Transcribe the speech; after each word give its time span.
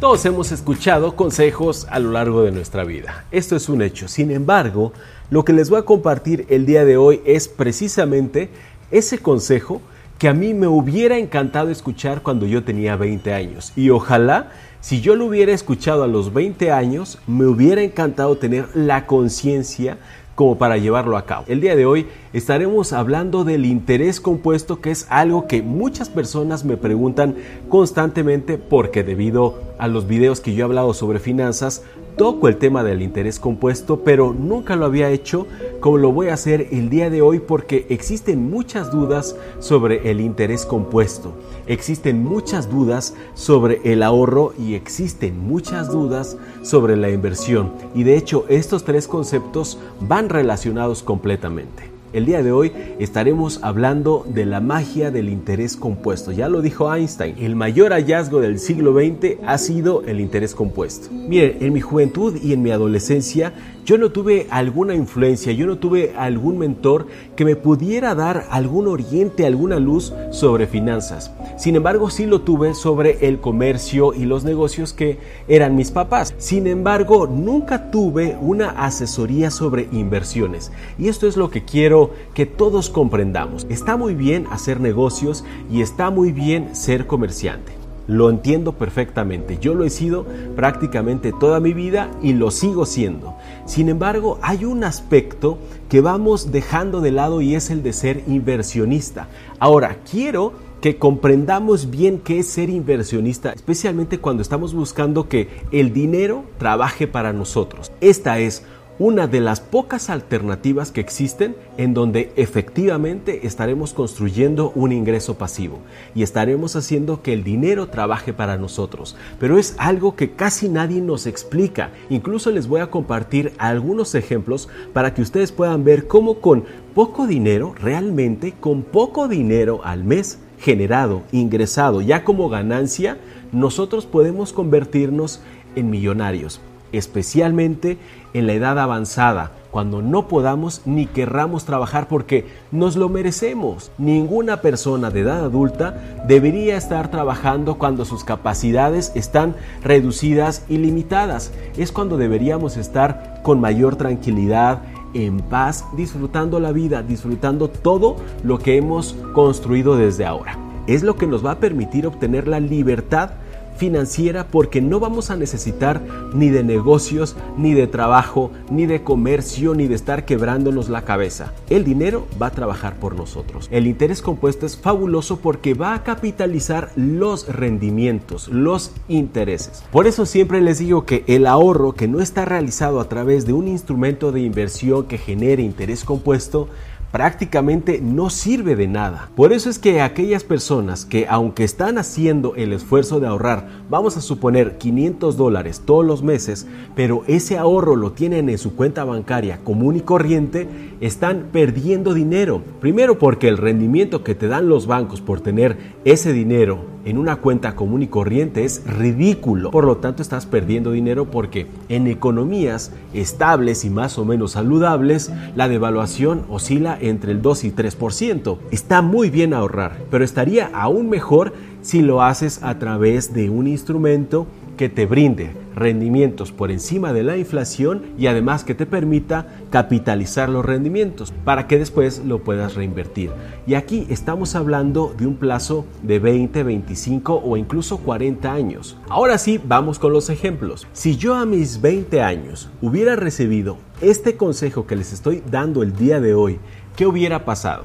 Todos 0.00 0.24
hemos 0.26 0.52
escuchado 0.52 1.16
consejos 1.16 1.88
a 1.90 1.98
lo 1.98 2.12
largo 2.12 2.42
de 2.42 2.52
nuestra 2.52 2.84
vida. 2.84 3.24
Esto 3.32 3.56
es 3.56 3.68
un 3.68 3.82
hecho. 3.82 4.06
Sin 4.06 4.30
embargo, 4.30 4.92
lo 5.28 5.44
que 5.44 5.52
les 5.52 5.70
voy 5.70 5.80
a 5.80 5.84
compartir 5.84 6.46
el 6.50 6.66
día 6.66 6.84
de 6.84 6.96
hoy 6.96 7.20
es 7.24 7.48
precisamente 7.48 8.48
ese 8.92 9.18
consejo 9.18 9.82
que 10.16 10.28
a 10.28 10.34
mí 10.34 10.54
me 10.54 10.68
hubiera 10.68 11.18
encantado 11.18 11.70
escuchar 11.70 12.22
cuando 12.22 12.46
yo 12.46 12.62
tenía 12.62 12.94
20 12.94 13.34
años. 13.34 13.72
Y 13.74 13.90
ojalá, 13.90 14.52
si 14.80 15.00
yo 15.00 15.16
lo 15.16 15.26
hubiera 15.26 15.50
escuchado 15.50 16.04
a 16.04 16.08
los 16.08 16.32
20 16.32 16.70
años, 16.70 17.18
me 17.26 17.46
hubiera 17.46 17.82
encantado 17.82 18.38
tener 18.38 18.68
la 18.76 19.04
conciencia 19.04 19.98
como 20.36 20.58
para 20.58 20.76
llevarlo 20.76 21.16
a 21.16 21.26
cabo. 21.26 21.44
El 21.48 21.60
día 21.60 21.74
de 21.74 21.86
hoy 21.86 22.06
estaremos 22.32 22.92
hablando 22.92 23.44
del 23.44 23.64
interés 23.64 24.20
compuesto, 24.20 24.80
que 24.80 24.90
es 24.90 25.06
algo 25.10 25.46
que 25.46 25.62
muchas 25.62 26.08
personas 26.08 26.64
me 26.64 26.76
preguntan 26.76 27.36
constantemente 27.68 28.58
porque 28.58 29.04
debido 29.04 29.58
a 29.78 29.88
los 29.88 30.06
videos 30.06 30.40
que 30.40 30.54
yo 30.54 30.60
he 30.60 30.64
hablado 30.64 30.92
sobre 30.94 31.20
finanzas, 31.20 31.82
toco 32.18 32.48
el 32.48 32.56
tema 32.56 32.82
del 32.82 33.00
interés 33.00 33.38
compuesto, 33.38 34.02
pero 34.02 34.34
nunca 34.34 34.76
lo 34.76 34.84
había 34.84 35.08
hecho 35.10 35.46
como 35.80 35.98
lo 35.98 36.12
voy 36.12 36.28
a 36.28 36.34
hacer 36.34 36.66
el 36.72 36.90
día 36.90 37.10
de 37.10 37.22
hoy 37.22 37.38
porque 37.38 37.86
existen 37.88 38.50
muchas 38.50 38.90
dudas 38.90 39.36
sobre 39.60 40.10
el 40.10 40.20
interés 40.20 40.66
compuesto, 40.66 41.32
existen 41.66 42.24
muchas 42.24 42.68
dudas 42.68 43.14
sobre 43.34 43.80
el 43.84 44.02
ahorro 44.02 44.52
y 44.58 44.74
existen 44.74 45.38
muchas 45.38 45.88
dudas 45.88 46.36
sobre 46.62 46.96
la 46.96 47.10
inversión. 47.10 47.72
Y 47.94 48.02
de 48.02 48.16
hecho 48.16 48.44
estos 48.48 48.84
tres 48.84 49.06
conceptos 49.06 49.78
van 50.00 50.28
relacionados 50.28 51.04
completamente. 51.04 51.97
El 52.14 52.24
día 52.24 52.42
de 52.42 52.52
hoy 52.52 52.72
estaremos 52.98 53.60
hablando 53.62 54.24
de 54.26 54.46
la 54.46 54.60
magia 54.60 55.10
del 55.10 55.28
interés 55.28 55.76
compuesto. 55.76 56.32
Ya 56.32 56.48
lo 56.48 56.62
dijo 56.62 56.92
Einstein, 56.92 57.36
el 57.38 57.54
mayor 57.54 57.92
hallazgo 57.92 58.40
del 58.40 58.58
siglo 58.58 58.94
XX 58.94 59.36
ha 59.46 59.58
sido 59.58 60.02
el 60.04 60.18
interés 60.18 60.54
compuesto. 60.54 61.08
Miren, 61.12 61.58
en 61.60 61.74
mi 61.74 61.82
juventud 61.82 62.34
y 62.42 62.54
en 62.54 62.62
mi 62.62 62.70
adolescencia 62.70 63.52
yo 63.84 63.96
no 63.96 64.10
tuve 64.10 64.46
alguna 64.50 64.94
influencia, 64.94 65.50
yo 65.52 65.66
no 65.66 65.78
tuve 65.78 66.12
algún 66.16 66.58
mentor 66.58 67.06
que 67.36 67.46
me 67.46 67.56
pudiera 67.56 68.14
dar 68.14 68.46
algún 68.50 68.86
oriente, 68.86 69.46
alguna 69.46 69.78
luz 69.78 70.12
sobre 70.30 70.66
finanzas. 70.66 71.30
Sin 71.56 71.74
embargo, 71.74 72.10
sí 72.10 72.26
lo 72.26 72.42
tuve 72.42 72.74
sobre 72.74 73.26
el 73.26 73.40
comercio 73.40 74.12
y 74.12 74.26
los 74.26 74.44
negocios 74.44 74.92
que 74.92 75.18
eran 75.48 75.74
mis 75.74 75.90
papás. 75.90 76.34
Sin 76.36 76.66
embargo, 76.66 77.26
nunca 77.26 77.90
tuve 77.90 78.36
una 78.40 78.70
asesoría 78.70 79.50
sobre 79.50 79.88
inversiones. 79.90 80.70
Y 80.98 81.08
esto 81.08 81.26
es 81.26 81.38
lo 81.38 81.50
que 81.50 81.64
quiero 81.64 81.97
que 82.34 82.46
todos 82.46 82.90
comprendamos. 82.90 83.66
Está 83.68 83.96
muy 83.96 84.14
bien 84.14 84.46
hacer 84.50 84.80
negocios 84.80 85.44
y 85.70 85.82
está 85.82 86.10
muy 86.10 86.32
bien 86.32 86.74
ser 86.74 87.06
comerciante. 87.06 87.72
Lo 88.08 88.30
entiendo 88.30 88.72
perfectamente. 88.72 89.58
Yo 89.60 89.74
lo 89.74 89.84
he 89.84 89.90
sido 89.90 90.24
prácticamente 90.56 91.32
toda 91.38 91.60
mi 91.60 91.74
vida 91.74 92.10
y 92.22 92.32
lo 92.32 92.50
sigo 92.50 92.86
siendo. 92.86 93.36
Sin 93.66 93.90
embargo, 93.90 94.38
hay 94.40 94.64
un 94.64 94.82
aspecto 94.82 95.58
que 95.90 96.00
vamos 96.00 96.50
dejando 96.50 97.02
de 97.02 97.12
lado 97.12 97.42
y 97.42 97.54
es 97.54 97.68
el 97.68 97.82
de 97.82 97.92
ser 97.92 98.24
inversionista. 98.26 99.28
Ahora, 99.58 99.98
quiero 100.10 100.54
que 100.80 100.96
comprendamos 100.96 101.90
bien 101.90 102.18
qué 102.18 102.38
es 102.38 102.46
ser 102.46 102.70
inversionista, 102.70 103.52
especialmente 103.52 104.18
cuando 104.18 104.42
estamos 104.42 104.72
buscando 104.74 105.28
que 105.28 105.48
el 105.72 105.92
dinero 105.92 106.44
trabaje 106.58 107.06
para 107.06 107.32
nosotros. 107.32 107.92
Esta 108.00 108.38
es 108.38 108.64
una 108.98 109.28
de 109.28 109.40
las 109.40 109.60
pocas 109.60 110.10
alternativas 110.10 110.90
que 110.90 111.00
existen 111.00 111.54
en 111.76 111.94
donde 111.94 112.32
efectivamente 112.36 113.46
estaremos 113.46 113.94
construyendo 113.94 114.72
un 114.74 114.90
ingreso 114.90 115.38
pasivo 115.38 115.78
y 116.14 116.22
estaremos 116.22 116.74
haciendo 116.74 117.22
que 117.22 117.32
el 117.32 117.44
dinero 117.44 117.88
trabaje 117.88 118.32
para 118.32 118.56
nosotros. 118.56 119.16
Pero 119.38 119.58
es 119.58 119.76
algo 119.78 120.16
que 120.16 120.32
casi 120.32 120.68
nadie 120.68 121.00
nos 121.00 121.26
explica. 121.26 121.90
Incluso 122.10 122.50
les 122.50 122.66
voy 122.66 122.80
a 122.80 122.90
compartir 122.90 123.52
algunos 123.58 124.14
ejemplos 124.14 124.68
para 124.92 125.14
que 125.14 125.22
ustedes 125.22 125.52
puedan 125.52 125.84
ver 125.84 126.08
cómo 126.08 126.40
con 126.40 126.64
poco 126.94 127.26
dinero, 127.26 127.74
realmente 127.80 128.54
con 128.58 128.82
poco 128.82 129.28
dinero 129.28 129.80
al 129.84 130.02
mes 130.02 130.40
generado, 130.58 131.22
ingresado 131.30 132.00
ya 132.00 132.24
como 132.24 132.48
ganancia, 132.48 133.18
nosotros 133.52 134.06
podemos 134.06 134.52
convertirnos 134.52 135.40
en 135.76 135.90
millonarios 135.90 136.60
especialmente 136.92 137.98
en 138.34 138.46
la 138.46 138.54
edad 138.54 138.78
avanzada, 138.78 139.52
cuando 139.70 140.02
no 140.02 140.28
podamos 140.28 140.82
ni 140.86 141.06
querramos 141.06 141.64
trabajar 141.64 142.08
porque 142.08 142.46
nos 142.72 142.96
lo 142.96 143.08
merecemos. 143.08 143.90
Ninguna 143.98 144.60
persona 144.60 145.10
de 145.10 145.20
edad 145.20 145.44
adulta 145.44 146.22
debería 146.26 146.76
estar 146.76 147.10
trabajando 147.10 147.78
cuando 147.78 148.04
sus 148.04 148.24
capacidades 148.24 149.12
están 149.14 149.54
reducidas 149.82 150.64
y 150.68 150.78
limitadas. 150.78 151.52
Es 151.76 151.92
cuando 151.92 152.16
deberíamos 152.16 152.76
estar 152.76 153.40
con 153.42 153.60
mayor 153.60 153.96
tranquilidad, 153.96 154.82
en 155.14 155.40
paz, 155.40 155.84
disfrutando 155.96 156.60
la 156.60 156.72
vida, 156.72 157.02
disfrutando 157.02 157.68
todo 157.68 158.16
lo 158.42 158.58
que 158.58 158.76
hemos 158.76 159.16
construido 159.32 159.96
desde 159.96 160.26
ahora. 160.26 160.58
Es 160.86 161.02
lo 161.02 161.16
que 161.16 161.26
nos 161.26 161.44
va 161.44 161.52
a 161.52 161.58
permitir 161.58 162.06
obtener 162.06 162.48
la 162.48 162.60
libertad 162.60 163.30
financiera 163.78 164.48
porque 164.48 164.82
no 164.82 165.00
vamos 165.00 165.30
a 165.30 165.36
necesitar 165.36 166.02
ni 166.34 166.50
de 166.50 166.62
negocios, 166.62 167.36
ni 167.56 167.72
de 167.74 167.86
trabajo, 167.86 168.50
ni 168.70 168.86
de 168.86 169.02
comercio, 169.02 169.74
ni 169.74 169.86
de 169.86 169.94
estar 169.94 170.24
quebrándonos 170.24 170.88
la 170.88 171.02
cabeza. 171.02 171.54
El 171.70 171.84
dinero 171.84 172.26
va 172.40 172.48
a 172.48 172.52
trabajar 172.52 172.96
por 172.96 173.14
nosotros. 173.14 173.68
El 173.70 173.86
interés 173.86 174.20
compuesto 174.20 174.66
es 174.66 174.76
fabuloso 174.76 175.38
porque 175.38 175.74
va 175.74 175.94
a 175.94 176.02
capitalizar 176.02 176.90
los 176.96 177.48
rendimientos, 177.48 178.48
los 178.48 178.92
intereses. 179.08 179.84
Por 179.90 180.06
eso 180.06 180.26
siempre 180.26 180.60
les 180.60 180.78
digo 180.78 181.06
que 181.06 181.24
el 181.26 181.46
ahorro 181.46 181.92
que 181.92 182.08
no 182.08 182.20
está 182.20 182.44
realizado 182.44 183.00
a 183.00 183.08
través 183.08 183.46
de 183.46 183.52
un 183.52 183.68
instrumento 183.68 184.32
de 184.32 184.40
inversión 184.40 185.06
que 185.06 185.18
genere 185.18 185.62
interés 185.62 186.04
compuesto 186.04 186.68
prácticamente 187.12 188.00
no 188.02 188.30
sirve 188.30 188.76
de 188.76 188.86
nada. 188.86 189.30
Por 189.34 189.52
eso 189.52 189.70
es 189.70 189.78
que 189.78 190.00
aquellas 190.00 190.44
personas 190.44 191.04
que 191.04 191.26
aunque 191.28 191.64
están 191.64 191.98
haciendo 191.98 192.54
el 192.54 192.72
esfuerzo 192.72 193.20
de 193.20 193.26
ahorrar, 193.26 193.68
vamos 193.88 194.16
a 194.16 194.20
suponer 194.20 194.78
500 194.78 195.36
dólares 195.36 195.82
todos 195.84 196.04
los 196.04 196.22
meses, 196.22 196.66
pero 196.94 197.24
ese 197.26 197.58
ahorro 197.58 197.96
lo 197.96 198.12
tienen 198.12 198.48
en 198.48 198.58
su 198.58 198.76
cuenta 198.76 199.04
bancaria 199.04 199.58
común 199.64 199.96
y 199.96 200.00
corriente, 200.00 200.68
están 201.00 201.46
perdiendo 201.52 202.14
dinero. 202.14 202.62
Primero 202.80 203.18
porque 203.18 203.48
el 203.48 203.56
rendimiento 203.56 204.22
que 204.22 204.34
te 204.34 204.48
dan 204.48 204.68
los 204.68 204.86
bancos 204.86 205.20
por 205.20 205.40
tener 205.40 205.76
ese 206.04 206.32
dinero 206.32 206.97
en 207.08 207.16
una 207.16 207.36
cuenta 207.36 207.74
común 207.74 208.02
y 208.02 208.08
corriente 208.08 208.64
es 208.64 208.82
ridículo. 208.86 209.70
Por 209.70 209.84
lo 209.84 209.96
tanto, 209.96 210.20
estás 210.20 210.44
perdiendo 210.44 210.92
dinero 210.92 211.30
porque 211.30 211.66
en 211.88 212.06
economías 212.06 212.92
estables 213.14 213.86
y 213.86 213.90
más 213.90 214.18
o 214.18 214.26
menos 214.26 214.52
saludables, 214.52 215.32
la 215.56 215.68
devaluación 215.68 216.42
oscila 216.50 216.98
entre 217.00 217.32
el 217.32 217.40
2 217.40 217.64
y 217.64 217.72
3%. 217.72 218.58
Está 218.70 219.00
muy 219.00 219.30
bien 219.30 219.54
ahorrar, 219.54 219.96
pero 220.10 220.22
estaría 220.22 220.70
aún 220.74 221.08
mejor 221.08 221.54
si 221.80 222.02
lo 222.02 222.22
haces 222.22 222.62
a 222.62 222.78
través 222.78 223.32
de 223.32 223.48
un 223.48 223.66
instrumento 223.66 224.46
que 224.78 224.88
te 224.88 225.04
brinde 225.04 225.50
rendimientos 225.74 226.52
por 226.52 226.70
encima 226.70 227.12
de 227.12 227.22
la 227.22 227.36
inflación 227.36 228.02
y 228.16 228.28
además 228.28 228.64
que 228.64 228.74
te 228.74 228.86
permita 228.86 229.46
capitalizar 229.70 230.48
los 230.48 230.64
rendimientos 230.64 231.34
para 231.44 231.66
que 231.66 231.78
después 231.78 232.22
lo 232.24 232.42
puedas 232.42 232.74
reinvertir. 232.74 233.30
Y 233.66 233.74
aquí 233.74 234.06
estamos 234.08 234.54
hablando 234.54 235.14
de 235.18 235.26
un 235.26 235.34
plazo 235.34 235.84
de 236.02 236.18
20, 236.20 236.62
25 236.62 237.42
o 237.44 237.56
incluso 237.56 237.98
40 237.98 238.50
años. 238.50 238.96
Ahora 239.08 239.36
sí, 239.36 239.60
vamos 239.62 239.98
con 239.98 240.12
los 240.12 240.30
ejemplos. 240.30 240.86
Si 240.92 241.16
yo 241.16 241.34
a 241.34 241.44
mis 241.44 241.82
20 241.82 242.22
años 242.22 242.70
hubiera 242.80 243.16
recibido 243.16 243.76
este 244.00 244.36
consejo 244.36 244.86
que 244.86 244.96
les 244.96 245.12
estoy 245.12 245.42
dando 245.50 245.82
el 245.82 245.94
día 245.94 246.20
de 246.20 246.34
hoy, 246.34 246.60
¿qué 246.96 247.04
hubiera 247.04 247.44
pasado? 247.44 247.84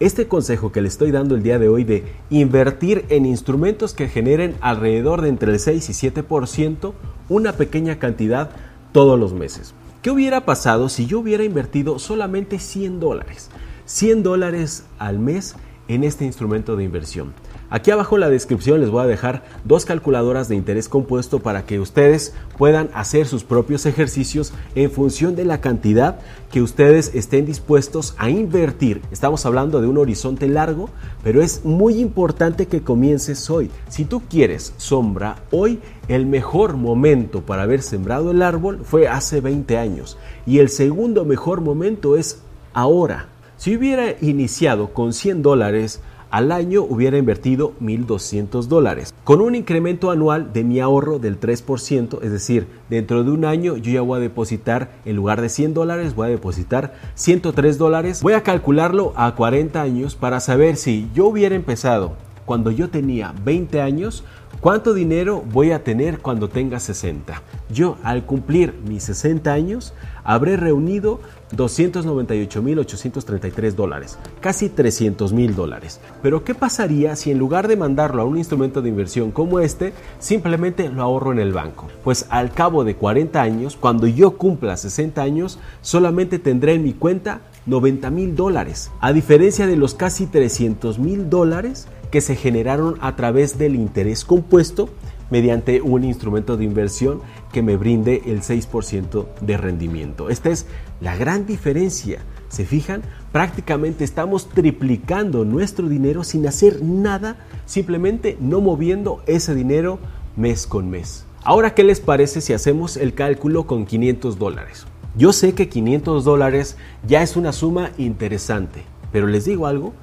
Este 0.00 0.26
consejo 0.26 0.72
que 0.72 0.82
le 0.82 0.88
estoy 0.88 1.12
dando 1.12 1.36
el 1.36 1.44
día 1.44 1.60
de 1.60 1.68
hoy 1.68 1.84
de 1.84 2.04
invertir 2.28 3.04
en 3.10 3.26
instrumentos 3.26 3.94
que 3.94 4.08
generen 4.08 4.56
alrededor 4.60 5.22
de 5.22 5.28
entre 5.28 5.52
el 5.52 5.60
6 5.60 5.88
y 5.88 6.10
7% 6.10 6.92
una 7.28 7.52
pequeña 7.52 8.00
cantidad 8.00 8.50
todos 8.90 9.18
los 9.20 9.34
meses. 9.34 9.72
¿Qué 10.02 10.10
hubiera 10.10 10.44
pasado 10.44 10.88
si 10.88 11.06
yo 11.06 11.20
hubiera 11.20 11.44
invertido 11.44 12.00
solamente 12.00 12.58
100 12.58 12.98
dólares? 12.98 13.50
100 13.86 14.24
dólares 14.24 14.84
al 14.98 15.20
mes 15.20 15.54
en 15.88 16.04
este 16.04 16.24
instrumento 16.24 16.76
de 16.76 16.84
inversión. 16.84 17.32
Aquí 17.70 17.90
abajo 17.90 18.16
en 18.16 18.20
la 18.20 18.30
descripción 18.30 18.80
les 18.80 18.90
voy 18.90 19.02
a 19.02 19.06
dejar 19.06 19.42
dos 19.64 19.84
calculadoras 19.84 20.48
de 20.48 20.54
interés 20.54 20.88
compuesto 20.88 21.40
para 21.40 21.66
que 21.66 21.80
ustedes 21.80 22.34
puedan 22.56 22.88
hacer 22.94 23.26
sus 23.26 23.42
propios 23.42 23.84
ejercicios 23.86 24.52
en 24.74 24.90
función 24.90 25.34
de 25.34 25.44
la 25.44 25.60
cantidad 25.60 26.20
que 26.52 26.62
ustedes 26.62 27.12
estén 27.14 27.46
dispuestos 27.46 28.14
a 28.18 28.30
invertir. 28.30 29.02
Estamos 29.10 29.44
hablando 29.44 29.80
de 29.80 29.88
un 29.88 29.98
horizonte 29.98 30.46
largo, 30.46 30.88
pero 31.24 31.42
es 31.42 31.64
muy 31.64 31.98
importante 31.98 32.66
que 32.66 32.82
comiences 32.82 33.50
hoy. 33.50 33.70
Si 33.88 34.04
tú 34.04 34.22
quieres 34.30 34.72
sombra, 34.76 35.36
hoy 35.50 35.80
el 36.06 36.26
mejor 36.26 36.76
momento 36.76 37.40
para 37.40 37.62
haber 37.62 37.82
sembrado 37.82 38.30
el 38.30 38.42
árbol 38.42 38.80
fue 38.84 39.08
hace 39.08 39.40
20 39.40 39.78
años 39.78 40.16
y 40.46 40.58
el 40.58 40.68
segundo 40.68 41.24
mejor 41.24 41.60
momento 41.60 42.16
es 42.16 42.40
ahora. 42.72 43.33
Si 43.56 43.76
hubiera 43.76 44.16
iniciado 44.20 44.92
con 44.92 45.12
100 45.12 45.42
dólares, 45.42 46.00
al 46.30 46.50
año 46.50 46.82
hubiera 46.82 47.16
invertido 47.16 47.74
1.200 47.80 48.64
dólares. 48.64 49.14
Con 49.22 49.40
un 49.40 49.54
incremento 49.54 50.10
anual 50.10 50.52
de 50.52 50.64
mi 50.64 50.80
ahorro 50.80 51.20
del 51.20 51.38
3%, 51.38 52.18
es 52.20 52.32
decir, 52.32 52.66
dentro 52.90 53.22
de 53.22 53.30
un 53.30 53.44
año 53.44 53.76
yo 53.76 53.92
ya 53.92 54.00
voy 54.00 54.18
a 54.18 54.20
depositar, 54.20 54.90
en 55.04 55.14
lugar 55.14 55.40
de 55.40 55.48
100 55.48 55.74
dólares, 55.74 56.16
voy 56.16 56.26
a 56.26 56.30
depositar 56.30 56.94
103 57.14 57.78
dólares. 57.78 58.22
Voy 58.22 58.32
a 58.32 58.42
calcularlo 58.42 59.12
a 59.14 59.36
40 59.36 59.80
años 59.80 60.16
para 60.16 60.40
saber 60.40 60.76
si 60.76 61.08
yo 61.14 61.26
hubiera 61.26 61.54
empezado 61.54 62.16
cuando 62.44 62.70
yo 62.70 62.90
tenía 62.90 63.32
20 63.44 63.80
años, 63.80 64.24
¿cuánto 64.64 64.94
dinero 64.94 65.44
voy 65.52 65.72
a 65.72 65.84
tener 65.84 66.20
cuando 66.20 66.48
tenga 66.48 66.80
60? 66.80 67.42
Yo 67.68 67.98
al 68.02 68.24
cumplir 68.24 68.72
mis 68.88 69.04
60 69.04 69.52
años 69.52 69.92
habré 70.24 70.56
reunido 70.56 71.20
298.833 71.54 73.74
dólares, 73.74 74.16
casi 74.40 74.70
300 74.70 75.34
mil 75.34 75.54
dólares. 75.54 76.00
Pero 76.22 76.44
¿qué 76.44 76.54
pasaría 76.54 77.14
si 77.14 77.30
en 77.30 77.38
lugar 77.38 77.68
de 77.68 77.76
mandarlo 77.76 78.22
a 78.22 78.24
un 78.24 78.38
instrumento 78.38 78.80
de 78.80 78.88
inversión 78.88 79.32
como 79.32 79.60
este, 79.60 79.92
simplemente 80.18 80.88
lo 80.88 81.02
ahorro 81.02 81.32
en 81.32 81.40
el 81.40 81.52
banco? 81.52 81.88
Pues 82.02 82.24
al 82.30 82.50
cabo 82.50 82.84
de 82.84 82.96
40 82.96 83.42
años, 83.42 83.76
cuando 83.78 84.06
yo 84.06 84.38
cumpla 84.38 84.78
60 84.78 85.20
años, 85.20 85.58
solamente 85.82 86.38
tendré 86.38 86.72
en 86.72 86.84
mi 86.84 86.94
cuenta 86.94 87.42
90 87.66 88.08
mil 88.08 88.34
dólares, 88.34 88.90
a 89.00 89.12
diferencia 89.12 89.66
de 89.66 89.76
los 89.76 89.94
casi 89.94 90.26
300 90.26 90.98
mil 90.98 91.28
dólares 91.28 91.86
que 92.14 92.20
se 92.20 92.36
generaron 92.36 92.96
a 93.00 93.16
través 93.16 93.58
del 93.58 93.74
interés 93.74 94.24
compuesto 94.24 94.88
mediante 95.32 95.82
un 95.82 96.04
instrumento 96.04 96.56
de 96.56 96.62
inversión 96.62 97.20
que 97.52 97.60
me 97.60 97.76
brinde 97.76 98.22
el 98.26 98.40
6% 98.40 99.26
de 99.40 99.56
rendimiento. 99.56 100.30
Esta 100.30 100.50
es 100.50 100.66
la 101.00 101.16
gran 101.16 101.44
diferencia. 101.44 102.20
¿Se 102.50 102.66
fijan? 102.66 103.02
Prácticamente 103.32 104.04
estamos 104.04 104.48
triplicando 104.48 105.44
nuestro 105.44 105.88
dinero 105.88 106.22
sin 106.22 106.46
hacer 106.46 106.84
nada, 106.84 107.36
simplemente 107.66 108.36
no 108.38 108.60
moviendo 108.60 109.20
ese 109.26 109.52
dinero 109.52 109.98
mes 110.36 110.68
con 110.68 110.88
mes. 110.88 111.26
Ahora, 111.42 111.74
¿qué 111.74 111.82
les 111.82 111.98
parece 111.98 112.42
si 112.42 112.52
hacemos 112.52 112.96
el 112.96 113.14
cálculo 113.14 113.66
con 113.66 113.86
500 113.86 114.38
dólares? 114.38 114.86
Yo 115.16 115.32
sé 115.32 115.54
que 115.54 115.68
500 115.68 116.22
dólares 116.22 116.76
ya 117.04 117.24
es 117.24 117.34
una 117.34 117.50
suma 117.50 117.90
interesante, 117.98 118.84
pero 119.10 119.26
les 119.26 119.46
digo 119.46 119.66
algo, 119.66 119.94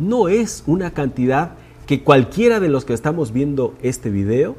no 0.00 0.28
es 0.28 0.64
una 0.66 0.90
cantidad 0.90 1.52
que 1.86 2.02
cualquiera 2.02 2.58
de 2.58 2.68
los 2.68 2.84
que 2.84 2.94
estamos 2.94 3.32
viendo 3.32 3.74
este 3.82 4.10
video 4.10 4.56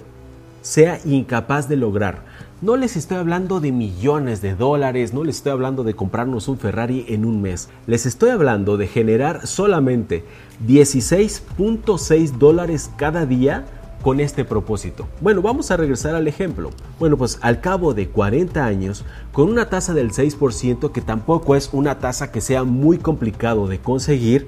sea 0.61 0.99
incapaz 1.03 1.67
de 1.67 1.75
lograr. 1.75 2.23
No 2.61 2.77
les 2.77 2.95
estoy 2.95 3.17
hablando 3.17 3.59
de 3.59 3.71
millones 3.71 4.41
de 4.41 4.53
dólares, 4.53 5.13
no 5.13 5.23
les 5.23 5.38
estoy 5.38 5.51
hablando 5.51 5.83
de 5.83 5.95
comprarnos 5.95 6.47
un 6.47 6.59
Ferrari 6.59 7.05
en 7.09 7.25
un 7.25 7.41
mes. 7.41 7.69
Les 7.88 8.05
estoy 8.05 8.29
hablando 8.29 8.77
de 8.77 8.85
generar 8.85 9.47
solamente 9.47 10.23
16.6 10.67 12.38
dólares 12.38 12.91
cada 12.97 13.25
día 13.25 13.65
con 14.01 14.19
este 14.19 14.45
propósito? 14.45 15.07
Bueno, 15.21 15.41
vamos 15.41 15.71
a 15.71 15.77
regresar 15.77 16.15
al 16.15 16.27
ejemplo. 16.27 16.71
Bueno, 16.99 17.17
pues 17.17 17.39
al 17.41 17.61
cabo 17.61 17.93
de 17.93 18.07
40 18.09 18.65
años, 18.65 19.05
con 19.31 19.49
una 19.49 19.69
tasa 19.69 19.93
del 19.93 20.11
6%, 20.11 20.91
que 20.91 21.01
tampoco 21.01 21.55
es 21.55 21.69
una 21.71 21.99
tasa 21.99 22.31
que 22.31 22.41
sea 22.41 22.63
muy 22.63 22.97
complicado 22.97 23.67
de 23.67 23.79
conseguir, 23.79 24.47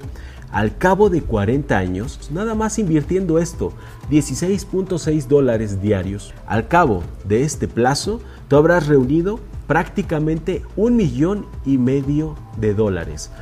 al 0.54 0.78
cabo 0.78 1.10
de 1.10 1.20
40 1.20 1.76
años, 1.76 2.30
nada 2.32 2.54
más 2.54 2.78
invirtiendo 2.78 3.38
esto, 3.40 3.72
16.6 4.08 5.26
dólares 5.26 5.82
diarios, 5.82 6.32
al 6.46 6.68
cabo 6.68 7.02
de 7.24 7.42
este 7.42 7.66
plazo, 7.66 8.20
tú 8.46 8.54
habrás 8.54 8.86
reunido 8.86 9.40
prácticamente 9.66 10.62
un 10.76 10.94
millón 10.94 11.46
y 11.66 11.76
medio 11.76 12.36
de 12.56 12.72
dólares. 12.72 13.32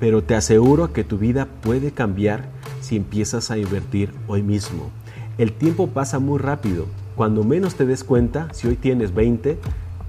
pero 0.00 0.22
te 0.22 0.34
aseguro 0.34 0.94
que 0.94 1.04
tu 1.04 1.18
vida 1.18 1.46
puede 1.60 1.90
cambiar 1.90 2.46
si 2.80 2.96
empiezas 2.96 3.50
a 3.50 3.58
invertir 3.58 4.10
hoy 4.28 4.42
mismo. 4.42 4.90
El 5.36 5.52
tiempo 5.52 5.88
pasa 5.88 6.18
muy 6.18 6.38
rápido. 6.38 6.86
Cuando 7.14 7.44
menos 7.44 7.74
te 7.74 7.84
des 7.84 8.04
cuenta, 8.04 8.48
si 8.52 8.68
hoy 8.68 8.76
tienes 8.76 9.14
20, 9.14 9.58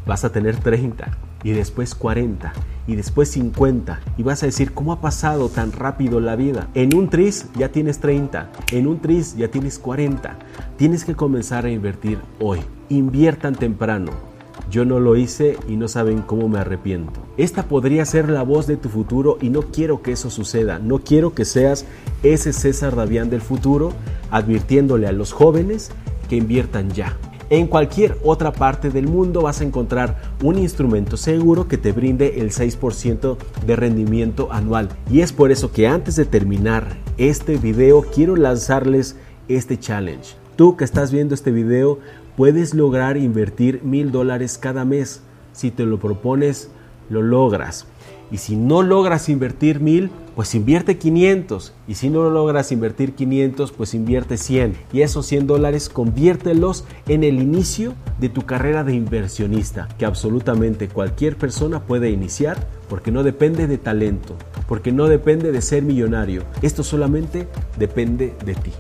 vas 0.06 0.26
a 0.26 0.32
tener 0.32 0.58
30 0.58 1.18
y 1.44 1.52
después 1.52 1.96
40 1.96 2.54
y 2.88 2.96
después 2.96 3.30
50 3.30 4.00
y 4.18 4.24
vas 4.24 4.44
a 4.44 4.46
decir, 4.46 4.74
¿cómo 4.74 4.94
ha 4.94 5.02
pasado 5.02 5.50
tan 5.50 5.72
rápido 5.72 6.20
la 6.20 6.36
vida? 6.36 6.68
En 6.74 6.96
un 6.96 7.10
tris 7.10 7.48
ya 7.58 7.70
tienes 7.70 8.00
30, 8.00 8.50
en 8.72 8.88
un 8.88 9.00
tris 9.00 9.36
ya 9.36 9.50
tienes 9.50 9.80
40. 9.80 10.38
Tienes 10.78 11.06
que 11.06 11.16
comenzar 11.16 11.66
a 11.66 11.72
invertir 11.72 12.20
hoy. 12.40 12.60
Inviertan 12.90 13.56
temprano 13.56 14.34
yo 14.70 14.86
no 14.86 15.00
lo 15.00 15.16
hice 15.16 15.58
y 15.68 15.76
no 15.76 15.88
saben 15.88 16.22
cómo 16.22 16.50
me 16.50 16.60
arrepiento. 16.60 17.20
Esta 17.38 17.64
podría 17.64 18.06
ser 18.06 18.30
la 18.30 18.44
voz 18.44 18.68
de 18.68 18.78
tu 18.78 18.90
futuro 18.90 19.38
y 19.42 19.50
no 19.50 19.62
quiero 19.62 20.02
que 20.02 20.14
eso 20.14 20.30
suceda. 20.30 20.80
No 20.80 21.00
quiero 21.00 21.34
que 21.34 21.46
seas 21.46 21.86
ese 22.24 22.54
César 22.54 22.96
Davián 22.96 23.30
del 23.30 23.42
futuro 23.42 23.94
advirtiéndole 24.32 25.08
a 25.08 25.12
los 25.12 25.32
jóvenes 25.32 25.92
que 26.30 26.38
inviertan 26.38 26.90
ya. 26.92 27.18
En 27.54 27.68
cualquier 27.68 28.18
otra 28.24 28.52
parte 28.52 28.90
del 28.90 29.08
mundo 29.08 29.44
vas 29.44 29.62
a 29.62 29.64
encontrar 29.64 30.20
un 30.42 30.58
instrumento 30.58 31.18
seguro 31.18 31.68
que 31.68 31.78
te 31.78 31.92
brinde 31.92 32.42
el 32.42 32.50
6% 32.50 33.38
de 33.68 33.76
rendimiento 33.76 34.52
anual. 34.52 34.90
Y 35.12 35.22
es 35.22 35.34
por 35.34 35.52
eso 35.52 35.72
que 35.72 35.86
antes 35.86 36.16
de 36.16 36.26
terminar 36.26 36.98
este 37.20 37.58
video 37.58 38.02
quiero 38.12 38.36
lanzarles 38.38 39.18
este 39.50 39.78
challenge. 39.78 40.34
Tú 40.56 40.76
que 40.78 40.84
estás 40.84 41.12
viendo 41.12 41.36
este 41.36 41.52
video 41.52 42.00
puedes 42.36 42.74
lograr 42.74 43.18
invertir 43.18 43.84
mil 43.84 44.12
dólares 44.12 44.58
cada 44.58 44.84
mes. 44.84 45.22
Si 45.52 45.70
te 45.70 45.86
lo 45.86 46.00
propones, 46.00 46.72
lo 47.12 47.22
logras. 47.22 47.86
Y 48.32 48.38
si 48.38 48.56
no 48.56 48.82
logras 48.82 49.30
invertir 49.30 49.80
mil, 49.80 50.10
pues 50.36 50.56
invierte 50.56 50.98
500. 50.98 51.74
Y 51.88 51.96
si 51.96 52.10
no 52.10 52.30
logras 52.30 52.72
invertir 52.72 53.14
500, 53.14 53.72
pues 53.72 53.94
invierte 53.94 54.38
100. 54.38 54.76
Y 54.92 55.02
esos 55.02 55.26
100 55.28 55.48
dólares 55.48 55.90
conviértelos 55.90 56.86
en 57.08 57.24
el 57.24 57.42
inicio 57.42 57.94
de 58.20 58.30
tu 58.30 58.44
carrera 58.44 58.84
de 58.84 58.94
inversionista, 58.94 59.88
que 59.98 60.06
absolutamente 60.06 60.88
cualquier 60.88 61.38
persona 61.38 61.82
puede 61.82 62.10
iniciar 62.10 62.68
porque 62.90 63.12
no 63.12 63.24
depende 63.24 63.68
de 63.68 63.78
talento, 63.78 64.36
porque 64.68 64.92
no 64.92 65.08
depende 65.08 65.52
de 65.52 65.62
ser 65.62 65.84
millonario. 65.84 66.44
Esto 66.62 66.84
solamente 66.84 67.48
depende 67.78 68.36
de 68.46 68.56
ti. 68.56 68.72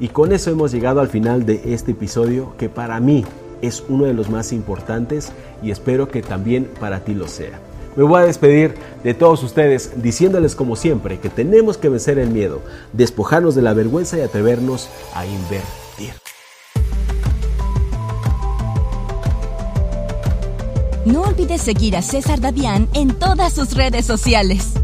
Y 0.00 0.08
con 0.08 0.32
eso 0.32 0.50
hemos 0.50 0.72
llegado 0.72 1.00
al 1.00 1.08
final 1.08 1.46
de 1.46 1.60
este 1.72 1.92
episodio 1.92 2.54
que 2.58 2.68
para 2.68 2.98
mí 2.98 3.24
es 3.60 3.84
uno 3.88 4.04
de 4.04 4.14
los 4.14 4.28
más 4.28 4.52
importantes 4.52 5.32
y 5.62 5.70
espero 5.70 6.08
que 6.08 6.22
también 6.22 6.68
para 6.80 7.04
ti 7.04 7.14
lo 7.14 7.28
sea. 7.28 7.60
Me 7.94 8.04
voy 8.04 8.22
a 8.22 8.26
despedir 8.26 8.74
de 9.04 9.12
todos 9.12 9.42
ustedes 9.42 10.02
diciéndoles 10.02 10.54
como 10.54 10.76
siempre 10.76 11.20
que 11.20 11.28
tenemos 11.28 11.76
que 11.76 11.90
vencer 11.90 12.18
el 12.18 12.30
miedo, 12.30 12.62
despojarnos 12.92 13.54
de 13.54 13.62
la 13.62 13.74
vergüenza 13.74 14.16
y 14.16 14.22
atrevernos 14.22 14.88
a 15.14 15.26
invertir. 15.26 16.14
No 21.04 21.22
olvides 21.22 21.60
seguir 21.60 21.96
a 21.96 22.02
César 22.02 22.40
Davián 22.40 22.88
en 22.94 23.12
todas 23.18 23.52
sus 23.52 23.74
redes 23.74 24.06
sociales. 24.06 24.81